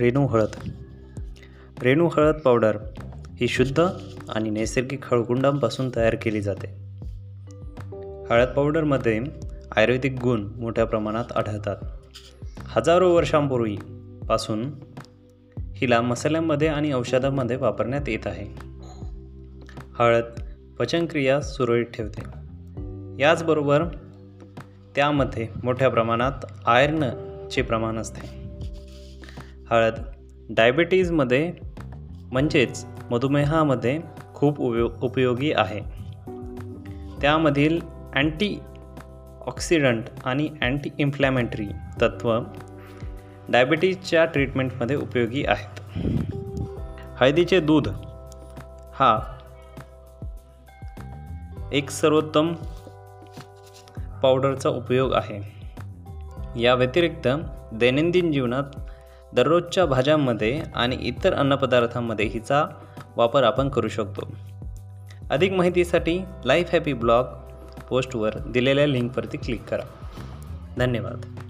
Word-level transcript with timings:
रेणू 0.00 0.26
हळद. 0.26 0.70
रेणू 1.82 2.08
हळद 2.08 2.34
पावडर 2.34 2.78
ही 3.40 3.48
शुद्ध 3.48 3.82
आणि 4.28 4.50
नैसर्गिक 4.50 5.04
हळकुंडांपासून 5.04 5.90
तयार 5.96 6.16
केली 6.22 6.40
जाते. 6.40 6.88
हळद 8.30 8.48
पावडरमध्ये 8.48 9.20
आयुर्वेदिक 9.76 10.20
गुण 10.22 10.44
मोठ्या 10.56 10.84
प्रमाणात 10.84 11.24
आढळतात. 11.36 11.76
हजारो 12.58 13.14
वर्षांपूर्वी 13.14 13.76
पासून 14.28 14.70
हिला 15.74 16.00
मसाल्यांमध्ये 16.00 16.68
आणि 16.68 16.92
औषधांमध्ये 16.92 17.56
वापरण्यात 17.56 18.08
येत 18.08 18.26
आहे. 18.26 18.46
हळद 19.98 20.24
पचनक्रिया 20.78 21.40
सुरळीत 21.40 21.86
ठेवते. 21.86 22.22
याचबरोबर 23.22 23.84
त्यामध्ये 24.94 25.48
मोठ्या 25.64 25.88
प्रमाणात 25.88 26.44
आयर्नचे 26.66 27.62
प्रमाण 27.62 27.98
असते. 27.98 28.37
हळद. 29.70 29.94
डायबिटीजमध्ये 30.50 31.52
म्हणजेच 32.32 32.86
मधुमेहामध्ये 33.10 34.00
खूप 34.34 34.60
उपयो 34.60 34.88
उपयोगी 35.02 35.52
आहे. 35.52 35.80
त्यामधील 37.20 37.80
अँटी 38.14 38.60
ऑक्सिडंट 39.46 40.04
आणि 40.24 40.48
अँटी 40.62 40.90
इन्फ्लॅमेटरी 40.98 41.66
तत्त्व 42.00 42.40
डायबिटीजच्या 43.48 44.24
ट्रीटमेंटमध्ये 44.24 44.96
उपयोगी 44.96 45.44
आहेत. 45.46 45.80
हळदीचे 47.16 47.60
दूध 47.60 47.88
हा 48.94 49.38
एक 51.72 51.90
सर्वोत्तम 51.90 52.52
पावडरचा 54.22 54.68
उपयोग 54.68 55.12
आहे. 55.12 55.58
या 56.60 56.74
व्यतिरिक्त 56.74 57.28
दैनंदिन 57.72 58.32
जीवनात 58.32 58.64
दररोजच्या 59.34 59.86
भाज्यांमध्ये 59.86 60.62
आणि 60.74 60.96
इतर 61.00 61.34
अन्नपदार्थांमध्ये 61.34 62.26
हिचा 62.26 62.64
वापर 63.16 63.42
आपण 63.42 63.68
करू 63.68 63.88
शकतो. 63.88 64.32
अधिक 65.30 65.52
माहितीसाठी 65.52 66.20
लाईफ 66.44 66.70
हॅपी 66.72 66.92
ब्लॉग 66.92 67.24
पोस्टवर 67.88 68.30
दिलेल्या 68.46 68.86
लिंकवरती 68.86 69.36
क्लिक 69.36 69.64
करा. 69.64 69.82
धन्यवाद. 70.78 71.47